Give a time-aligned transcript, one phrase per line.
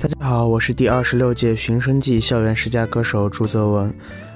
[0.00, 3.92] 大家好，我是第二十六届寻声记校园十佳歌手朱泽文，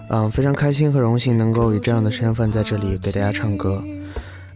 [0.09, 3.81] 嗯，非常开心和荣幸能够以这样的身份在这里给大家唱歌。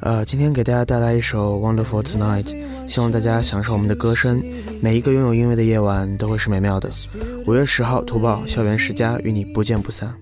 [0.01, 2.45] 呃，今天给大家带来一首《Wonderful Tonight》，
[2.89, 4.43] 希望大家享受我们的歌声。
[4.81, 6.91] 每一个拥有音乐的夜晚都会是美妙的。
[7.47, 10.13] 五月十号，图报校园十佳与你不见不散。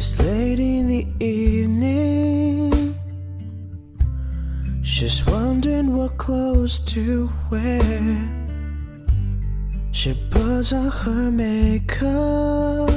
[0.00, 2.94] It's late in the evening.
[4.82, 8.16] She's wondering what clothes to wear.
[9.92, 12.88] She puts on her makeup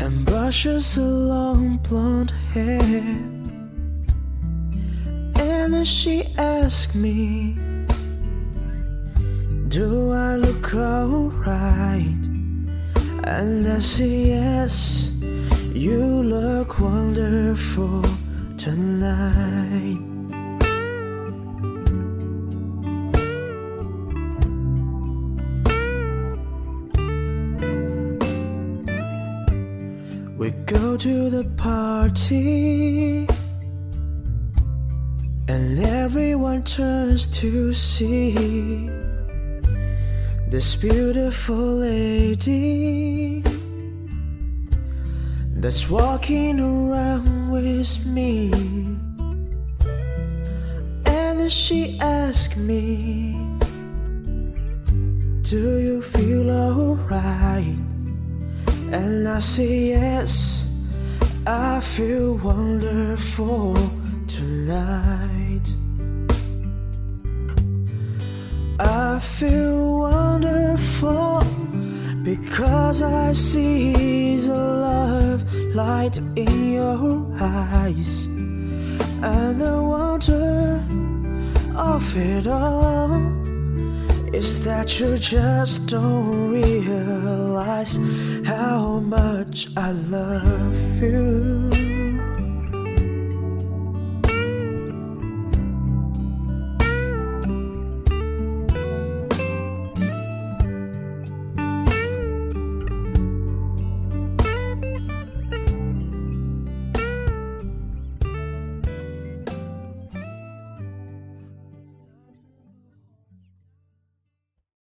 [0.00, 3.00] and brushes her long blonde hair.
[5.48, 7.56] And then she asks me,
[9.68, 12.23] Do I look alright?
[13.26, 15.10] And I say yes,
[15.72, 18.04] you look wonderful
[18.58, 19.98] tonight.
[30.36, 33.26] We go to the party,
[35.48, 38.90] and everyone turns to see
[40.48, 43.42] this beautiful lady
[45.50, 48.52] that's walking around with me.
[51.06, 53.34] And then she asked me,
[55.42, 57.78] Do you feel alright?
[58.92, 60.92] And I say, Yes,
[61.46, 63.76] I feel wonderful
[64.26, 65.66] tonight.
[68.78, 69.83] I feel
[70.74, 71.40] wonderful
[72.24, 78.26] because I see the love light in your eyes
[79.22, 80.84] and the wonder
[81.76, 83.22] of it all
[84.34, 87.98] is that you just don't realize
[88.44, 91.43] how much I love you.